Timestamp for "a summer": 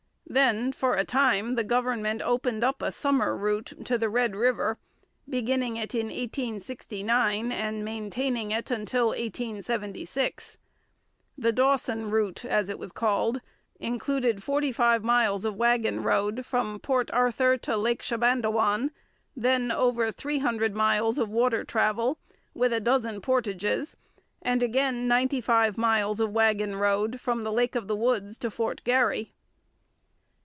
2.81-3.35